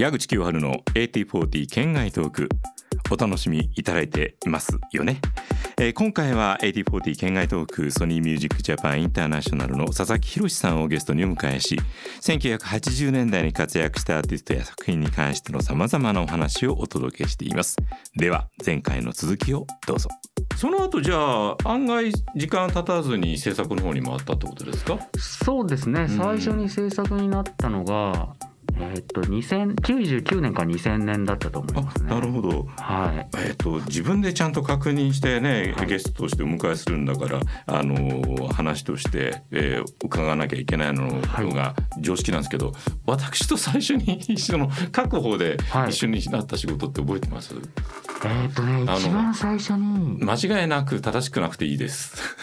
[0.00, 2.48] 矢口清春の AT40 県外トーク。
[3.10, 5.20] お楽しみいただいていますよね、
[5.78, 11.76] えー今回は AT40 県外トークソニーミュージックジャパンインターナショナルの佐々木宏さんをゲストにお迎えし
[12.22, 17.76] 1980年代に活躍したアーティストや作品に関してのさまざまなお話をお届けしています。
[18.16, 20.08] では前回の続きをどうぞ。
[20.56, 21.16] その後じゃ
[21.50, 24.98] あ案外時間経たずに制作の方に回ったってことですか？
[25.18, 26.08] そうですね、ん。
[26.08, 28.34] 最初に制作になったのが、
[28.76, 32.10] えーっと2099年か2000年だったと思いますね。
[32.10, 33.28] なるほどはい。
[33.46, 42.72] えっと自分でちゃんと確認してね、はいゲストとしてお迎えするんだからあの話として、えー伺わなきゃいけないのはいが常識なんですけど、
[43.06, 52.36] 私と最初に一緒の各方ではい一緒になった仕事って覚えてます、えーっとねの一番最初に間違いなく正しくなくていいです。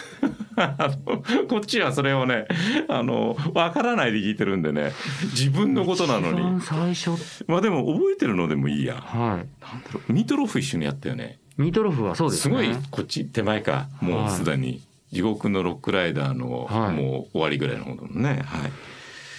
[1.48, 2.46] こっちはそれをね
[2.88, 4.92] あの分からないで聞いてるんでね
[5.30, 7.44] 自分のことなの一番に最初。
[7.46, 8.96] まあでも覚えてるのでもいいや。
[8.96, 9.22] はい。
[9.22, 9.46] なんだ
[9.92, 10.12] ろう。
[10.12, 11.38] ミートローフ一緒にやったよね。
[11.56, 12.54] ミートロフはそうですね。
[12.54, 13.88] ごいこっち手前か。
[14.00, 14.82] もうすでに。
[15.12, 16.94] 地獄のロックライダーの、はい。
[16.94, 18.68] もう終わりぐらいの方だもんね、は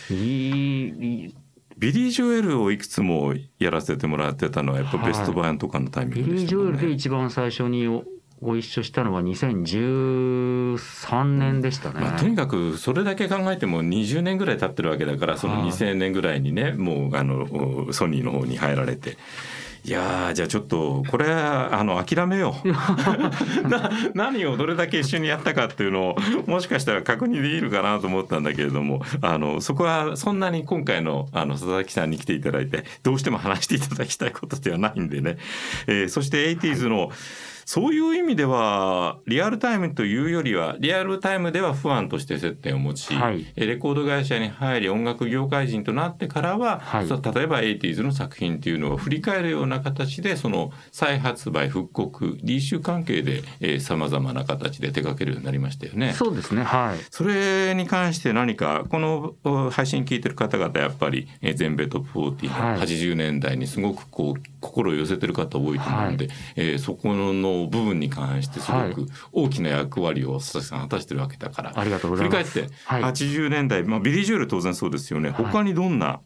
[0.09, 1.35] い、いいいい。
[1.77, 6.91] ビリー・ジョエルをいくつもやらせてもらってたのはやっぱはいベスト版とかのタイミビングでリー・ジョエルで。
[6.91, 8.03] 一番最初にお
[8.41, 11.99] ご一緒したのは2013年でしたね。
[11.99, 19.17] まあ、とにかくそれだけ考えても20年ぐらい経ってるわけだからそのはい2000年ぐらいにねもうあのソニーの方に入られて。
[19.85, 22.67] いやーじゃあちょっとこれはあの諦めよう。
[23.69, 26.17] な何をどれだけ一緒にやったかっていうのを
[26.47, 35.37] もしかしたら確認できるかなと思ったんだけれどもあのそこはそんなに今回のあの佐々木さんに来ていただいてどうしても話していただきたいことではないんでね、
[35.87, 37.11] えーそして 80s の
[37.69, 56.13] そういう意味ではリアルタイムというよりはリアルタイムでは不安として接点を持ち、はいえレコード会社に入り音楽業界人となってからは、はい例えば 80s の作品っていうのを振り返るような形でその再発売復刻リーシュ関係でさまざまな形で手掛けるようになりましたよね。
[56.13, 56.63] そうですね。
[56.63, 56.97] はい。
[57.11, 68.93] それに関して何かこのお配信聞いてる方々やっぱりえー全米トップ40のはい80年代にすごくこう心を寄せてる方多いと思うんで、えーそこの部分に関してすごはい。
[68.93, 72.63] く大きな役割を佐々木さん果たしてるわけだから、ありがとうご振り返ってざい。
[72.63, 72.87] ます。
[72.87, 73.03] はい。
[73.03, 75.45] 80年代、まあ、ビリー・ジョエル当然そうですよね、はい。
[75.45, 76.19] 他にどんな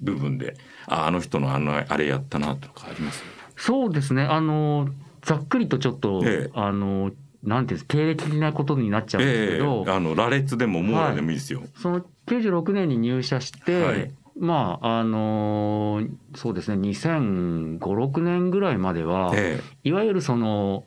[0.00, 0.56] 部分で
[0.86, 3.22] ああの人のあのあれやったなとかあります？
[3.56, 4.22] そうですね。
[4.22, 4.88] あの
[5.22, 6.50] ざっくりとちょっと、ええ。
[6.54, 11.62] あのなんていうんです経歴的なことになっちゃうんですええけど、あの羅列でも網羅でもいいですよ。
[11.76, 20.84] その96年に入社して、はいまああのーそうですね2005、6年ぐらいまでは、えいわゆるその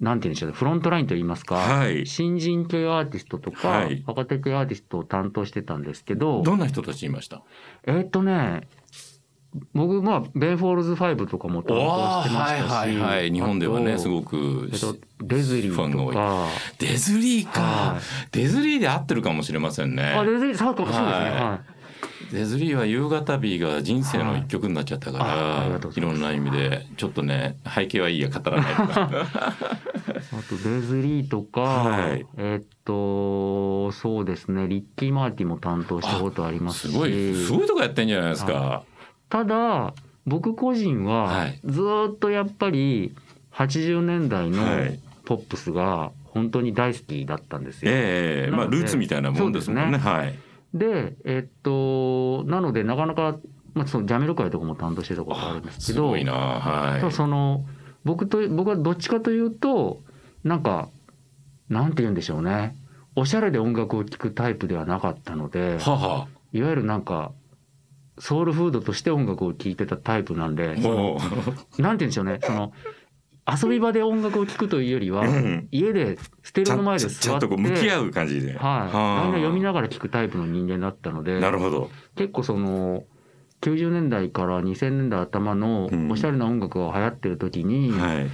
[0.00, 2.06] なんて言うんでしょうねフロントラインといいますか、はい。
[2.06, 4.02] 新人系アーティストとか、はい。
[4.06, 7.42] 若手系アーティストを担当してたんですけどえどんな人たちいました？
[7.86, 8.68] えーっとね
[9.72, 13.32] 僕まあ Ben Folds 5とかも担当してましたし、はいはいはい。
[13.32, 16.14] 日本ではねすごくえっと、デズリーファンが多い。
[16.14, 16.46] とか
[16.78, 18.02] デズリーか、はい。
[18.32, 20.02] デズリーで合ってるかもしれませんね。
[20.02, 21.06] あデズリーそうかそうですね。
[21.06, 21.30] はい。
[21.32, 21.60] は
[22.32, 29.54] デズリーは夕方日が人生の一曲になっちゃったから、はいいろんな意味でちょっとね背景はいいや語らないとかい、 あ
[30.48, 38.82] とデズリーとか、はいえーっとそうですねリッキー・マーティも担当したことありますしすごいすごいとこやってんじゃないですか。
[39.28, 39.94] ただ
[40.26, 43.14] 僕個人ははいずーっとやっぱり
[43.52, 47.90] 80年代のはいポップスが本当に大好きだったんですよ。
[47.92, 49.98] ええまあルーツみたいなもんですもんね。
[49.98, 50.38] そうはい。
[50.74, 53.38] でえっとなのでなかなか、
[53.74, 56.10] まあ、そのジャメル会とかも担当してたことあるんですけど。
[57.00, 57.12] はい。
[57.12, 57.64] その
[58.04, 60.02] 僕と僕はどっちかというと
[60.44, 60.88] なんか
[61.68, 62.76] なんて言うんでしょうね
[63.16, 67.32] おしゃれで音楽を聴くタイプではなかったのでははいわゆるなんか
[68.18, 70.86] ソウルフードとして音楽を聴いてたタイプなんでなんて
[71.78, 72.72] 言うんでしょうねその
[73.50, 78.48] 遊び場で音楽を聴くというよりはうん家でステレちゃんオの前でちゃん座ってとこう向き合う感じで。
[78.48, 81.90] はい、はあみんな読みながら聴くタイプの人間だったのでなるほど。
[82.16, 83.04] 結構その
[83.60, 88.30] 90年代から2000年代頭のうんおしゃれな音楽が流行ってる時に、はい。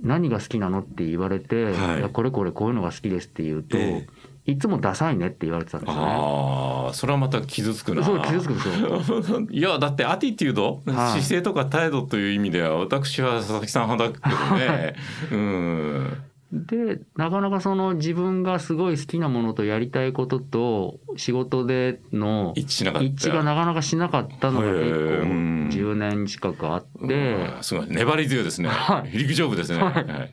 [0.00, 4.06] 何が好きなのって言われて、はいこれこれこういうのが好きですって言うと、え
[4.48, 6.02] いつもダサいねって言われてたんですよね。
[6.10, 8.02] ああ、それはまた傷つくな。
[8.02, 9.40] そう傷つくんですよ。
[9.52, 14.94] いやだってアティテュード、はい姿勢とか態度という意味では私は佐々木さん派だけどね。
[15.30, 16.16] うん。
[16.50, 23.06] でなかなかその自分がすごい好きなものとやりたいことと仕事での一致しなかった。
[23.06, 28.70] 一致がなかなかしなかったのが結構うん10年近くあっうてんすごい粘り強いですね。
[28.70, 29.82] はい陸上部ですね。
[29.82, 30.32] はいはい。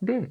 [0.00, 0.30] で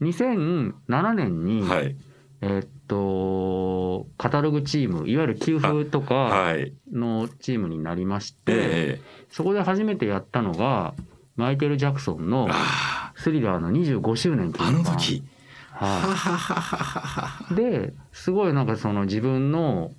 [0.00, 1.96] 2007年に、はい。
[2.42, 6.72] えーっとカタログチームいわゆる給付とかはい。
[6.92, 10.92] のチームになりまして、ええそこで初めてやったのが
[11.36, 15.22] マイケル・ジャクソンのあスリラーの25周年記あの時
[15.70, 19.92] はははははははですごいなんかその自分の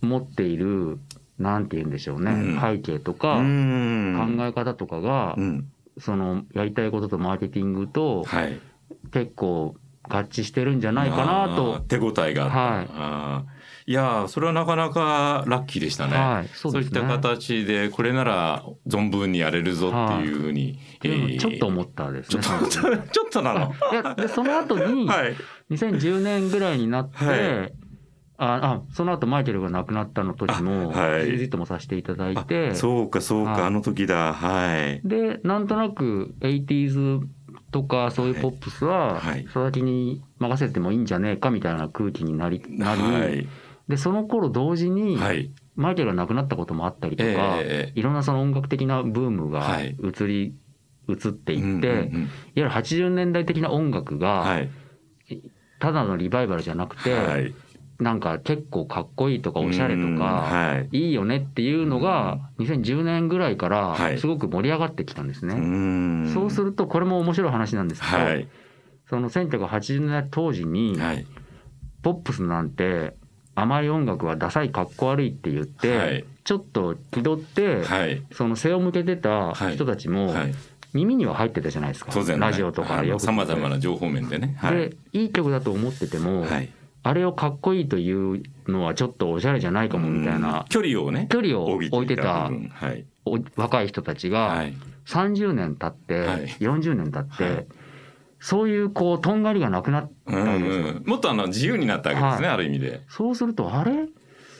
[0.00, 0.98] 持っている
[1.38, 2.60] なんて言うんでしょうね、うん。
[2.60, 5.68] 背景とうか考んえ方とかが、うん。
[5.98, 8.58] そのやりたいこととマーケティングとはい。
[9.12, 9.76] 結構
[10.08, 11.80] 合致してるんじゃないかなと。
[11.80, 12.50] 手応えがあっ
[12.86, 13.62] た、はい。
[13.84, 17.02] いやーそれはなかなかラッキーでしたね、はい、そそうういった。
[17.02, 22.44] 形でこれなら存分にやれるぞっていうふうに、っていうのをちょっと思っったですちょね。
[22.70, 23.72] ちょっと ちょっとなの。
[23.92, 25.34] いやでその後に はい。
[25.70, 27.72] 2010年ぐらいになって、はい。
[28.38, 31.30] ああその後マイケルが亡くなったの時もあはい。
[31.30, 32.74] ビジットもさせていただいて。
[32.74, 33.62] そうかそうか、はい。
[33.64, 34.32] あの時だ。
[34.32, 35.00] はい。
[35.06, 37.20] でなんとなく 80s
[37.72, 39.44] とかそういうポップスははい。
[39.44, 43.48] 佐々木に任せてもいいんじゃねえかみたいな空気になりなり、はい
[43.88, 45.50] でその頃同時にはい。
[45.74, 47.30] マイケルが亡くなったこともあったりとか、
[47.62, 49.96] ええいろんなその音楽的なブームがはい。
[50.00, 50.54] 移り
[51.08, 52.22] 移っていって、うんうんうん。
[52.22, 54.70] いわゆる80年代的な音楽がはい。
[55.80, 57.54] ただのリバイバルじゃなくて、はい
[57.98, 60.96] なんか結構かっこいいとかおしゃれとうんかはい。
[60.96, 64.18] いいよねっていうのが2010年ぐらいからはい。
[64.18, 65.54] すごく盛り上がってきたんですね。
[65.54, 66.32] ん。
[66.32, 68.48] そうするとこれも面白い話なんですけど、はい。
[69.08, 71.26] その1980年代当時にはい。
[72.02, 73.14] ポップスなんて
[73.54, 76.24] 甘い音楽はダサいかっこ悪いって言って、はい。
[76.44, 78.22] ちょっと気取って、はい。
[78.32, 80.54] その背を向けてた人たちもはい。
[80.94, 84.56] 耳には入ってたじゃないですか、ラジオとかでよくさまざまな情報面でね。
[84.58, 84.76] はい。
[84.76, 86.70] でいい曲だと思ってても、はい
[87.04, 90.42] あれをかっこいいというのはちょっとおしゃれじゃないかもみたいうん。
[90.42, 92.50] な距離をね距離を置いてた。
[92.50, 92.50] は
[92.92, 93.04] い。
[93.24, 94.74] お若い人たちがはい。
[95.06, 96.46] 30年経って、はい。
[96.60, 97.66] 40年経って、はい。
[98.38, 102.54] そういうこうとんがりがなくなったうんわけですよ、うんもっとあの自由になったわけですね、はい。
[102.54, 103.00] ある意味で。
[103.08, 104.06] そうするとあれ？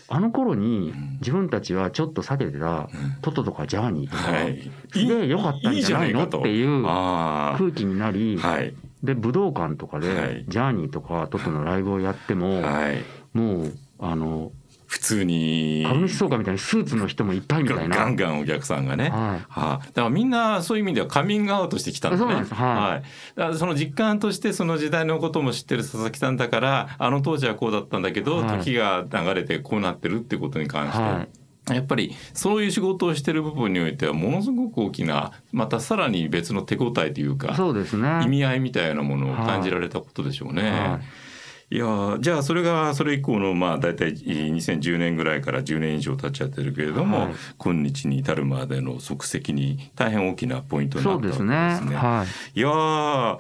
[0.09, 1.19] あの頃にうん。
[1.21, 2.89] 自分たちはちょっと避けてた
[3.23, 4.71] トトとかジャーニーとか、はい。
[4.93, 6.25] すげえ良かったんじゃないの？
[6.25, 8.47] っていうあ空気になり、あ。
[8.47, 8.75] はい。
[9.03, 13.03] で武道館とかはいでジャーニーとかトトのライブをやっても、はい。
[13.33, 14.53] もうあの
[14.93, 15.85] 普通に。
[15.89, 17.97] 株主総会みたいにスーツの人もいっぱいみたいな。
[17.97, 19.09] ガンガンお客さんがね。
[19.09, 22.21] ははあ、だからみんなそういう意味ではカミングアウトしてきたんだね。
[22.21, 23.37] そうなんですはいい。
[23.37, 38.23] だからその実感としてその時代のことも知ってる佐々木さんだからあの当時はこうだったんだけど、はい時が流れてこうなってるってことに関い、して、はいやっぱりそういう仕事をしてる部分においてはものすごく大きなまたさらに別の手応えというかそうですね。
[38.25, 40.71] 意味合いみたいなものを感じられたことでしょうね。
[40.71, 41.33] はい
[41.73, 51.69] いやーじゃあそれがそれ以降のまあ大体2010年ぐらいから10年以上経っちゃってるけれども、はい今日に至るまでの足跡に大変大きなポイントになったわけですね。
[51.71, 51.97] ですね。
[51.97, 52.59] はい。
[52.59, 53.39] いやー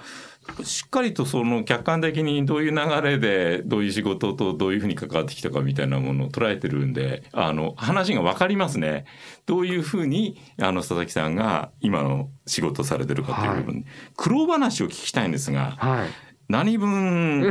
[0.65, 9.05] しっかりとその客観的にどういう流れでどういう仕事とどういうふうに関わってきたかみたいなものを捉えてるんであの話が分かりますね
[9.47, 13.85] どういうふうにあの佐々木さんが今の仕事されてるかという部分、
[14.17, 16.09] 苦労話を聞きたいんですがはい。
[16.49, 17.51] 何分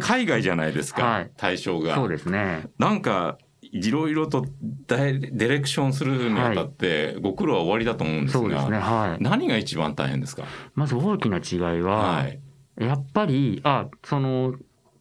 [0.00, 1.96] 海外じゃないですか、 はい対象が。
[1.96, 2.68] そうですね。
[2.78, 3.38] なんか
[3.72, 4.44] いろいろと
[4.88, 8.78] ディレクションするにあたってご苦労は終わりだと思うんですが、そうですね。
[8.78, 9.22] はい。
[9.22, 10.44] 何が一番大変ですか、
[10.74, 12.40] まず大きな違いは、はい。
[12.78, 14.54] やっぱりあその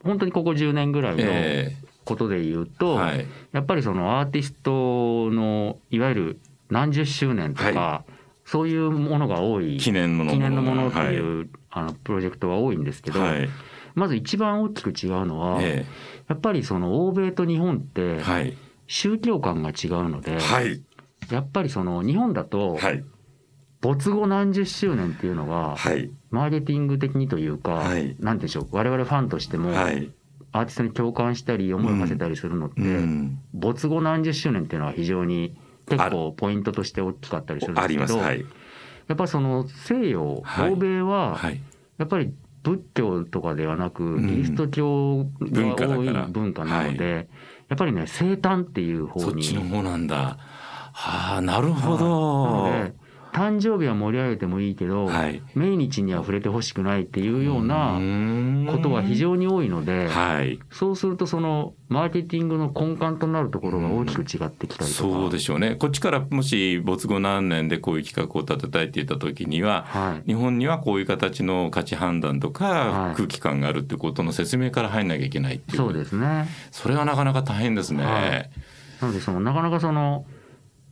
[0.04, 1.76] 本当にここ10年ぐらいのえ
[2.06, 3.26] ことで言うえと、はい。
[3.52, 6.40] やっぱりそのアーティストのいわゆる
[6.70, 8.04] 何十周年とか、は
[8.46, 9.78] そういうものが多い。
[9.78, 10.32] 記念のもの。
[10.34, 11.14] 記念のものってはい。
[11.16, 13.50] いう、あのプロジェクトが多いんですけど、はい
[13.96, 15.86] まず一番大きく違うのは、え
[16.28, 18.20] やっぱりその欧米と日本って
[18.88, 20.84] 宗教観が違うので、はい。
[21.32, 23.04] やっぱりその日本だとはい。
[23.82, 26.12] 没後何十周年っていうのがはい。
[26.32, 28.16] マーケティング的にというか、はい。
[28.20, 30.12] なんでしょう我々ファンとしてもはい。
[30.52, 33.40] アーティストに共感したり思いを馳せたりするのって、うん。
[33.54, 35.56] 没後何十周年っていうのは非常に
[35.88, 37.90] 結構ポイントとして大きかったりするんであす。
[37.90, 38.34] けど、や
[39.14, 40.72] っぱりその西洋、はい。
[40.72, 41.62] 欧米ははい。
[41.98, 42.34] やっぱり
[42.78, 44.28] 仏教とかではなく、ん。
[44.28, 47.28] キリスト教が多い文化なので、
[47.68, 50.38] やっぱりね生誕っていう方にそっちの方なんだ。
[50.92, 55.42] はあなるほなどので誕生日は盛り上げてもいいけど、はい。
[55.56, 60.60] 命日には触れてほしくないっていうようななことが非常に多いので、はい。
[60.72, 65.76] そうするとそのマーケティングの根幹となるところが大きく違ってきたりとか、そうでしょうね。
[65.76, 73.16] こっちからもし没後何年でこういう企画を立てたいって言った時にははい、日本にはこういう形の価値判断とかはい。
[73.16, 75.78] 空気感があるってことの説明から入んなきゃいけないっていう。
[75.78, 76.48] そうですね。
[76.72, 78.04] それはなかなか大変ですね。
[78.04, 78.50] はい。
[79.02, 80.26] なのでそのなかなかその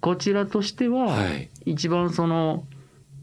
[0.01, 1.49] こちらとしては、はい。
[1.65, 2.65] 一番その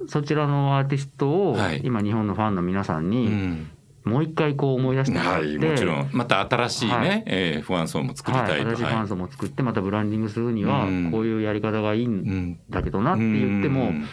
[0.06, 1.80] そちらのアーティストをはい。
[1.84, 3.70] 今日本のファンの皆さんうにん。
[4.04, 6.10] もう一回こう思い出してもらって、はい、もちろん。
[6.12, 7.22] また新しいね、はい。
[7.26, 11.10] えー不安層も作りはい、たいと、新しいファン層も作ってまたブランディングするにはうん。
[11.10, 14.04] こういうやり方がいいんうんだけどなって言ってもうん。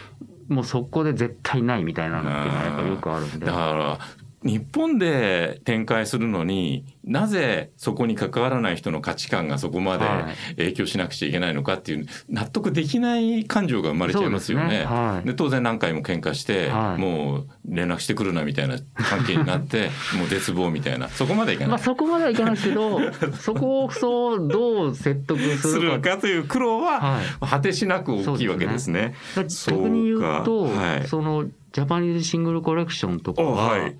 [0.48, 3.46] もうそこで絶対ないみたいなのっていうのはやっぱりよくあるんで。
[3.46, 4.00] だから
[4.43, 10.55] 日本で展開するのになぜそこに関わらない人の価値観がそこまではい。
[10.55, 14.69] 影響しなくちゃいけないのかっていう納得できない感情が生まれちゃいますよね。
[14.69, 14.86] ですね。
[14.86, 15.27] はい。
[15.27, 17.01] で当然何回も喧嘩して、はい。
[17.01, 21.07] もう連絡してくるなみたいな関係になって もう絶望みたいな。
[21.10, 21.69] そこまでいかない。
[21.69, 23.00] まあそこまではいかないですけど
[23.39, 27.48] そこをそうどう説得すするかという苦労ははい。
[27.48, 29.13] 果てしなく大きいわけですね。
[29.36, 31.07] だそうか逆に言うとはい。
[31.07, 33.97] そのジャパニーズシングルコレクションとかおは、はい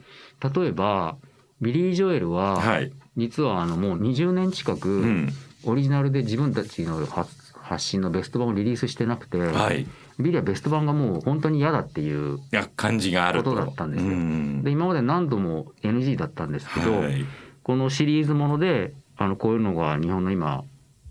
[0.55, 1.17] 例えば
[1.61, 2.91] ビリー・ジョエルは、はい。
[3.15, 5.29] 実はあのもう20年近うくん。
[5.63, 9.83] オリジナルで自分たちの発発信のベスト版をリリースしてなくて、はい。
[9.83, 9.87] い
[10.19, 13.51] ビリはベスト版がもう本当に嫌だっていうや感じがあると。
[13.51, 17.23] ことだったんですようんで今まで何度も NG だったんですけど、はい。
[17.61, 20.63] このシリーズものであのこういうのが日本の今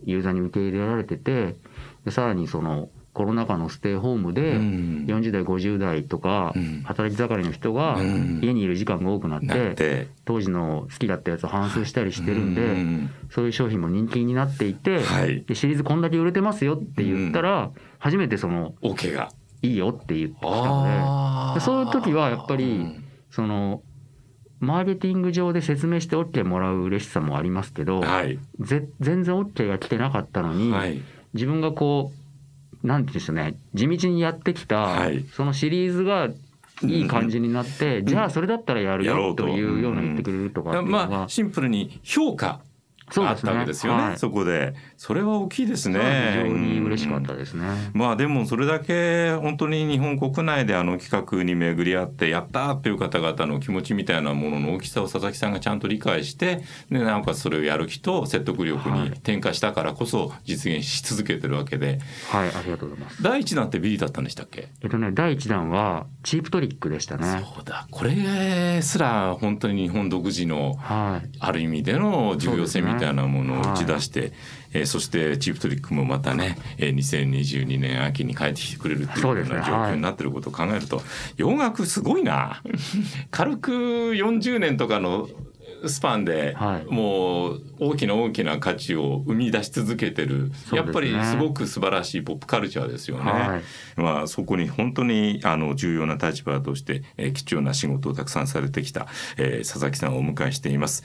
[0.04, 1.56] ユーザーに受け入れられてて
[2.04, 5.04] でさらにそのコロナ禍のステイホームでうん。
[5.08, 6.82] 40代50代とかうん。
[6.84, 8.40] 働き盛りの人がうん。
[8.42, 10.08] 家にいる時間が多くなってて。
[10.24, 13.10] 当時の好きだったやつを反数したりしてるんうでん。
[13.30, 15.00] そういう商品も人気になっていて
[15.54, 19.30] シリーズこんだけ売れてますよって言ったら初めてその OK が。
[19.62, 23.04] いいよって言ってきたのでそういう時はやっぱりうん。
[23.30, 23.82] その
[24.60, 28.38] マーケティング上で説明して OK もらう嬉しさもありますけどはい。
[28.60, 31.02] ぜ全然 OK が来てなかったのに、はい。
[31.34, 32.19] 自分がこう
[32.82, 33.56] なんていうんでしょうね。
[33.74, 35.24] 地道にやってきた、はい。
[35.32, 36.28] そのシリーズが
[36.82, 39.44] いい感じになって、じゃあそれだったらやるよと。
[39.44, 42.46] というような言ってくれるとかまあシンプルに評価。
[42.46, 42.69] が
[43.16, 44.02] あったわけですよね。
[44.02, 45.98] はいそこでそれは大きいですね。
[46.44, 47.66] 非常に嬉しかったですね。
[47.94, 61.98] まあでもそれだけ本当に日本国内であの企画に巡り合ってやったーっていう方々の気持ちみたいなものの大きさを佐々木さんがちゃんと理解してでなおかつそれをやる気と説得力に転化したからこそ実現し続けてるわけで
[62.30, 63.22] はい、ありがとうございます。
[63.22, 64.68] 第一弾ってビリだったんでしたっけ？
[64.82, 67.42] えっとね、第一弾はチープトリックでしたね。
[67.54, 71.28] そうだこれすら本当に日本独自のはい。
[71.40, 74.32] ある意味での重要性みたいなものを打ち出して、
[74.72, 81.02] えーそしてチープトリックもまたね、えー2022年秋に帰ってきてくれるっていうような状況になってることを考えると、
[81.36, 82.62] 洋楽すごいな。
[83.30, 85.28] 軽く40年とかの
[85.88, 93.30] スパンで、はいもう大きな大きな価値を生み出し続けてる、すねやっぱりすごく素晴らしいポップカルチャーですよね。
[93.30, 93.62] はい。
[93.96, 99.06] まあ、そこに本当にあの重要な立場として、えー貴重な仕事をたくさんされてきた、
[99.36, 101.04] えー佐々木さんをお迎えしています。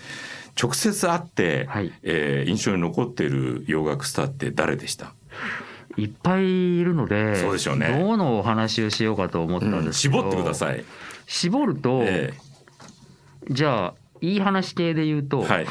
[0.61, 5.13] 直接会って、はいえー印象に残っている洋楽スターって誰でした、
[5.97, 6.43] いっぱい
[6.77, 10.83] いるので、そうでしょうねどのお話をしようかと思ったんうんですけど、絞ってください。
[11.27, 12.33] 絞ると、え
[13.49, 15.67] じゃあいい話系で言うと、ーはい。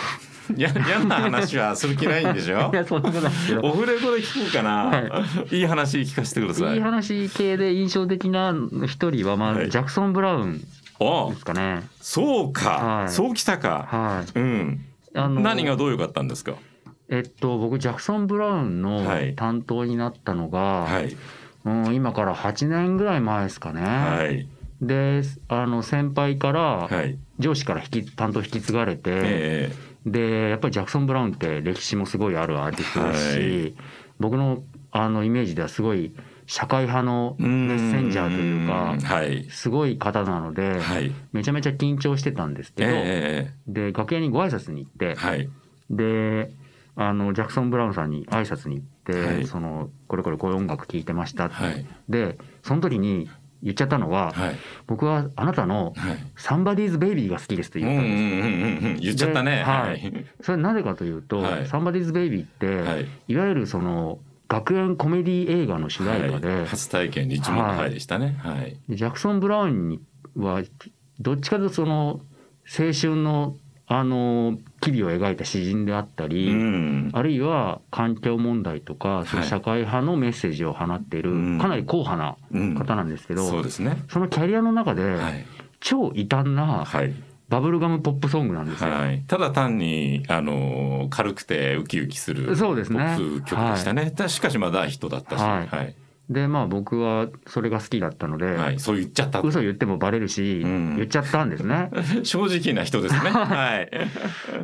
[0.60, 2.68] や嫌な話はする気ないんでしょ？
[2.72, 6.74] いやそんなことないですけどオフレコで聞こうかな、、はいい話聞かせてください。
[6.74, 8.54] いい話系で印象的な
[8.86, 10.60] 一人はまはいずジャクソン・ブラウン
[11.00, 11.82] おですかね。
[12.00, 13.86] そうか、はいそうきたか。
[13.90, 14.38] はい。
[14.38, 14.84] うん。
[15.14, 16.52] あの何がどう良かったんですか？
[17.08, 21.16] えっと僕ジャクソン・ブラウンのはい担当になったのが、はい。
[21.64, 23.80] うん今から8年ぐらい前ですかね。
[23.80, 24.46] はい。
[24.80, 27.18] であの先輩からはい。
[27.38, 29.72] 上司から引き担当引き継がれて、え
[30.06, 33.74] でやっぱりジャクソン・ブラウンって歴史もすごいあるアーティストですし、はい
[34.20, 34.62] 僕の
[34.92, 36.14] あのイメージではすごい
[36.46, 39.48] 社会派のえメッセンジャーというかはい。
[39.50, 41.12] すごい方なので、はい。
[41.32, 45.50] めちゃめちゃ緊張してたんですけど、えで楽屋にご挨拶に行ってえ、はい。
[45.90, 46.52] で
[46.94, 51.84] あのジャクソン・ブラウンさんに挨拶に行って、はいそのこれこれこういう音楽聴いてましたって、はい。
[52.08, 53.28] でその時に
[53.64, 54.56] 言っちゃったのは、はい。
[54.86, 56.18] 僕はあなたのはい。
[56.36, 58.14] 「サンバディーズ・ベイビー」が好きですと言ったんです。
[58.14, 59.56] うんうん言っちゃったね。
[59.56, 63.08] ではいそれなぜかというと、はいサンバディーズ・ベイビーって、はい。
[63.28, 68.36] い、わゆるその学園コメディ映画の主題歌で,はい、初体験で一問のはいでしたね。
[68.38, 68.76] はい。
[68.88, 70.00] でジャクソン・ブラウンに
[70.36, 70.62] は
[71.18, 72.20] どっちかというとその
[72.66, 77.10] 青春のあの機微を描いた詩人であったり、うん。
[77.12, 84.02] あるいは環境問題とかそういうはい社会派のメッセージを放っているうんかなり硬派なうん方なんですけど、そうですね。
[84.08, 85.46] そのキャリアの中ではい。
[85.80, 87.14] 超異端なはい。
[87.50, 88.90] バブルガムポップソングなんですよ。
[88.90, 89.22] はい。
[89.26, 94.10] ただ単にあの軽くてウキウキするそうですねポップ曲でしたね。
[94.10, 95.94] たしかしまあ大ヒットだったし、はいはい。
[96.30, 98.80] でまあ僕はそれが好きだったので、はい。
[98.80, 99.40] そう言っちゃった。
[99.40, 101.90] 嘘言ってもバレるし、うん言っちゃったんですね。
[102.24, 103.28] 正直な人ですね。
[103.30, 103.90] はい。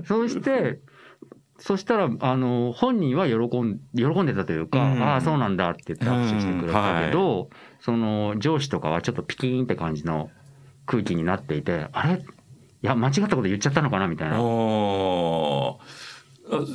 [0.04, 0.80] そうして
[1.58, 7.50] そしたらあの本人は喜ん喜んでたというか、うんああそうなんだって言って握手してくれたけど、
[7.80, 10.30] その上司とかはちょっとピキーンって感じの
[10.86, 12.14] 空気になっていてあれ？
[12.14, 14.38] いや間違ったこと言っちゃったのかなみたいな。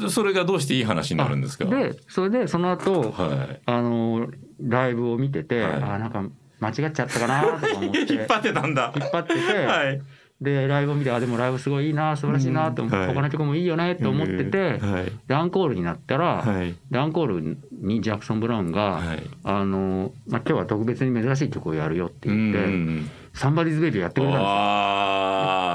[0.09, 1.65] それがどうしていい話になるんですか？
[1.65, 3.61] でそれでその後はい。
[3.65, 4.27] あの
[4.61, 6.23] ライブを見てて、はいあなんか
[6.59, 8.93] 間違っちゃったかなとか思って 引っ張ってたんだ。
[8.95, 10.01] 引っ張ってて、はい。
[10.41, 15.45] でライブを見てあでもライブすごいいいな素晴らしいなと思って、うんはい他の曲もいいよねと思ってて、はい。
[15.45, 16.71] ンコールになったら、はい。
[16.71, 19.23] ンコールにジャクソン・ブラウンが、はい。
[19.43, 23.09] あのまあ、今日は特別に珍しい曲をやるよってう言ってん。
[23.33, 24.41] 「サンバディズ・ベイビー」やってくれたん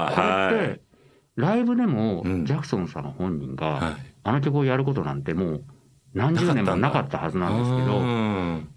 [0.09, 0.90] ですよ。
[1.41, 2.45] ライブでもうん。
[2.45, 3.95] ジャクソンさん本人が、はい。
[4.23, 5.63] あの曲をやることなんてもう
[6.13, 8.69] 何十年もなかったはずなんですけどうん。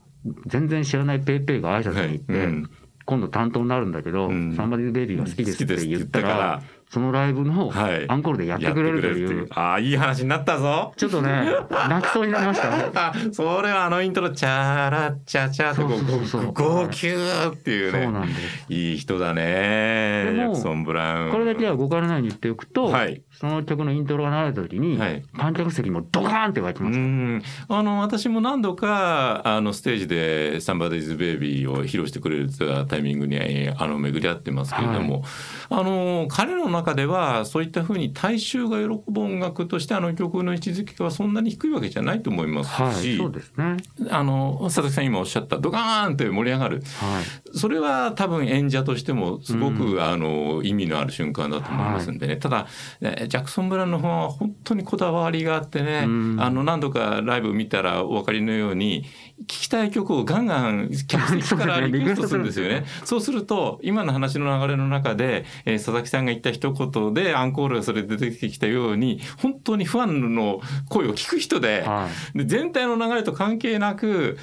[0.47, 2.71] 全然知らないぺーぺーが挨拶に行って、うん。
[3.05, 4.57] 今度担当になるんだけど「うん。
[4.57, 6.63] Somebody's Baby が好きです」って言ったら
[6.95, 8.09] そのライブのはい。
[8.09, 9.49] アンコールでやってくれるという。
[9.51, 10.93] ああいい話になったぞ。
[10.97, 11.45] ちょっとね
[11.91, 12.71] 泣きそうになりました。
[12.71, 12.85] ね。
[12.95, 18.67] あそれはあのイントロチャラッチャチャってこそう号泣っていうそうねなんです。
[18.69, 20.31] いい人だね。
[20.35, 21.33] ジャクソン・ブラウン。
[21.33, 23.23] これだけは誤解のないように言っておくと、はい。
[23.33, 25.25] その曲のイントロが流れた時に、はい。
[25.37, 27.01] 観客席もドカーンって湧きうました。
[27.01, 27.43] ん。
[27.71, 33.41] あの私も何度かあのステージで「サンバディズ・ベイビー」を披露してくれたタイミングに
[33.77, 35.25] あの巡り合ってますけれども、
[35.71, 43.77] あの彼の中ではそういったふうに大衆が喜ぶ音楽としてあの曲の位置づけはそんなに低いわけじゃないと思いますはい、し、そうですね。
[44.11, 47.59] あの佐々木さん今おっしゃったドカーンって盛り上がるはい。
[47.59, 52.67] それは多分演者としてもすごく、うあの意味のある瞬間だと思いますんでね、ただ
[53.01, 59.05] ねジャクソン・ブラウンの方は本当にこだわりがあってね、うんあの何度かライブ見たらお分かりのように
[59.47, 62.85] 聴きたい曲をガンガン客席からリクエストするんですよね。
[63.05, 71.83] そうすると今の話の流れの中で、えー佐々木さんが言った一言でアンコールがそれで出てきたように本当にファンの声を聞く人で。
[71.83, 72.39] はい。
[72.39, 74.39] で全体の流れと関係なく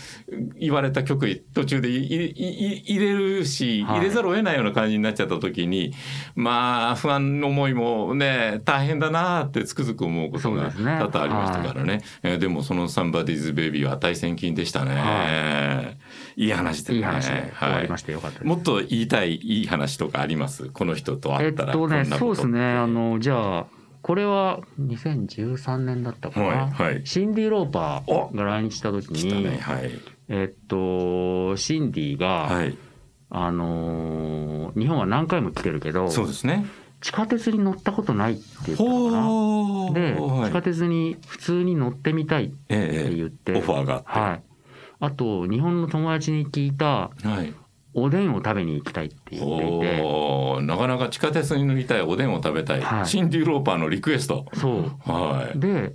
[0.59, 3.99] 言われた曲途中でいいい入れるしはい。
[3.99, 5.93] 入れざるを得ないような感じになっちゃった時に、
[6.35, 12.01] まあ不安の思いもね大変だなってつくづく思うことが多々ありましたからね。
[12.23, 15.93] えーでもその「サンバディズ・ベイビー」は大戦金でしたね、、は
[16.35, 16.47] い。
[16.47, 16.99] い話でね。
[16.99, 18.47] いい話で終わりまししてよかったです。
[18.47, 20.69] もっと言いたいいい話とかあります？
[20.69, 21.73] この人とえっ会ったら。
[21.73, 22.73] とね、なことそうですね。
[22.73, 23.65] あのじゃあ
[24.01, 26.45] これは2013年だったかな。
[26.45, 29.91] はいはいシンディ・ローパーが来日した時に、ねはい
[30.29, 32.77] えっとシンディが、はい
[33.29, 36.65] あのー日本は何回も来てるけど、そうですね
[37.01, 39.99] 地下鉄に乗ったことないって言ったのかな。
[39.99, 44.43] で、はい地下鉄に普通に乗ってみたいってええ言って、オファーがあってはい。
[44.99, 47.11] あと日本の友達に聞いたは
[47.43, 47.53] い。
[47.93, 54.45] おでんを食べに行きたいって言っていて、なかなか地下鉄に乗りたいおでんを食べたい、はいシンディ・ローパーのリクエスト。
[54.53, 55.11] そう。
[55.11, 55.93] はで、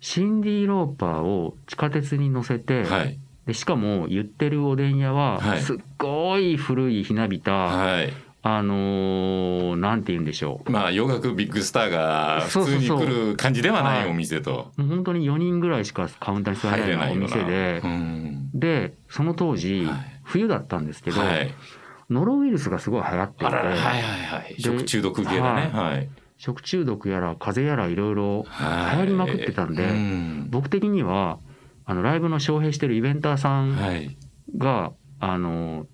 [0.00, 2.58] シンディ・ローパーを地下鉄に乗せい。
[2.60, 3.18] て、はい。
[3.46, 8.12] でしかも言ってるおでん屋ははいすっごい古いひなびた、はい。
[8.42, 17.16] あのーなんて言うんでしょまあ洋楽ビッグスターが普通に来る感じではないお店とうもう本当に4人ぐらいしかカウンターに座入れないお。
[17.16, 21.54] 店で、うんでその当時、はい冬だったんですけど、はい。
[22.10, 24.54] ノロウイルスがすごい流行っていてはいはいはい。
[24.54, 25.70] で食中毒系だね。
[25.72, 26.08] はい。
[26.36, 31.40] 食中毒やら風邪やらいろいろはい流行りまくってたんでうん僕的には
[31.84, 34.16] あのライブの招聘してるイベンターさんはい。
[34.56, 35.86] が、あの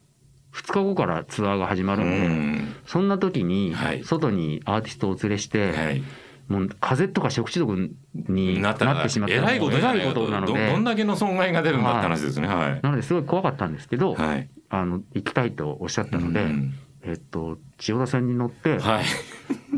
[0.53, 2.75] 2日後からツアーが始まうるんで、ん。
[2.87, 6.03] そんな時にはい外にアーティストをお連れして、はい。
[6.48, 7.90] もう風邪とか食中毒
[8.28, 12.48] にななってしまったえらいことないいことなのでどどんだけの損害が出るんだって話ですね。
[12.48, 12.80] はい。
[12.83, 14.48] なのですごい怖かったんですけど、はい。
[14.68, 16.74] あの行きたいとおっしゃったので、うん
[17.07, 19.04] えっと千代田線に乗ってはい。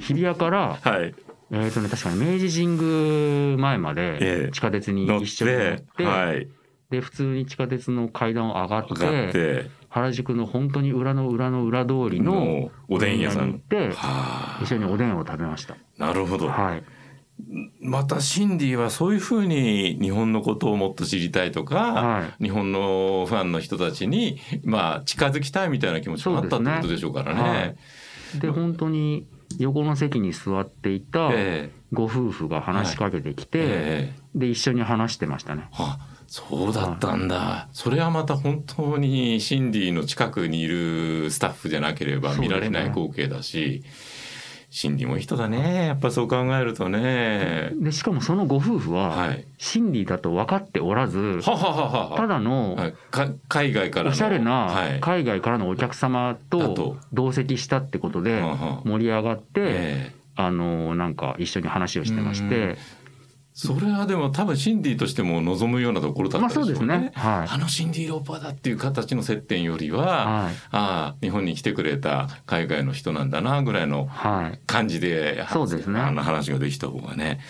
[0.00, 1.14] 日比谷から はい。
[1.52, 6.48] えっとね確かに明治神宮前まええで地下鉄に一緒に乗ってて、はい。
[6.90, 13.49] で普通に地下鉄の階段を上がって上がって、原宿の本当に裏の裏の裏通りののおでん屋さん。
[13.49, 15.75] に行っては一緒におでんを食べました。
[15.75, 15.77] あ。
[15.99, 16.49] なるほど。
[16.49, 16.85] はい、
[17.81, 27.40] またシンディはそういうふうに日本のことをもっと知りたいとか、はい日本のファンの人たちにまあ近づきたいみたいな気持ちがあったってことでしょうからね。
[27.40, 27.77] はい
[28.40, 29.27] で本当に
[29.59, 35.68] 横の席に座っていたえご夫婦が話しかけてきて、えええで一緒に話してましたね。
[35.72, 43.85] あそうだったんだ、それはまた本当にシンディの近くにいるスタッフじゃなければ見られない光景だし、
[44.69, 45.87] シンディもいい人だね。
[45.87, 47.71] やっぱそう考えるとね。
[47.81, 52.17] でしかもそのご夫婦は、はい、シンディだと分かっておらずはははは。
[52.17, 52.77] ただの
[53.49, 54.11] 海外からの。
[54.11, 55.01] おしゃれなはい。
[55.01, 58.43] 海外からのお客様と同席したってことで
[58.85, 60.27] 盛り上がって、ええ。
[60.39, 62.77] あのなんか一緒に話をしてまして
[63.59, 66.71] それはでも多分シンディとしても望むようなところだったでしょうね。
[66.71, 77.40] まあそうですねはいあのシンディ・ローパーだっていう形の接点よりは、はいああ日本に来てくれた海外の人なんだなぐらいのはい感じでそうですねあの話ができた方がね。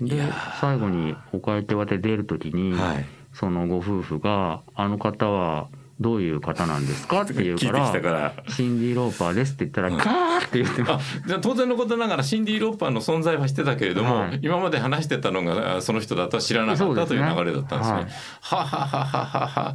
[0.00, 0.24] いで
[0.60, 3.06] 最後にお会計はで出る時に、はい。
[3.32, 5.68] そのご夫婦が「あの方は
[6.00, 7.22] どういう方なんですか?
[7.22, 8.34] 」って言うから。
[8.48, 17.96] シンディ・ローパーですって言ったら、うんガーって言ってまあじゃあ当然のことながらシンディ・ローパーの存在は知ってたけれども、はい今まで話してたのがあその人だとは知らなかったという流れだったんですね。
[17.96, 18.06] はい
[18.40, 19.74] はははははは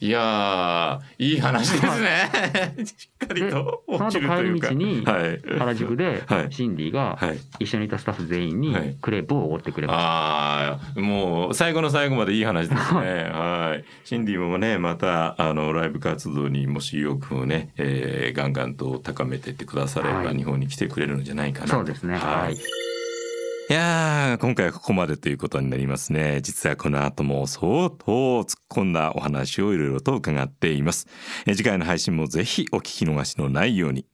[0.00, 2.74] いやーいい話ですね。
[2.84, 4.68] しっかりと落ちるというか。
[4.68, 10.02] 帰り道にはい、原宿ではいシンディがはい一緒にいたスタッフ全員にはいクレープをおごってくれました。
[10.04, 13.30] ああもう最後の最後までいい話ですね。
[13.32, 13.84] はい。
[14.04, 21.72] シンディもねまたあのライブ活動にもし意欲をね、えー、ガンガンと高めてってくだされば、はい日本に来てくれるのじゃないかなと。
[21.72, 22.16] そうですね。
[22.16, 22.54] はい。
[22.54, 26.40] いやー今回はここまでということになりますね。
[26.42, 31.06] 実はこの後も相当突っ込んだお話をいろいろと伺っています。
[31.46, 34.06] え次回の配信もぜひお聞き逃しのないように。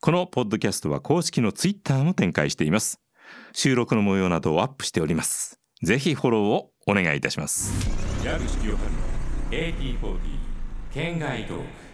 [0.00, 3.00] このポッドキャストは公式のツイッターも展開しています。
[3.52, 5.58] 収録の模様などをアップしております。
[5.82, 7.72] ぜひフォローをお願いいたします。
[10.96, 11.85] 県外トー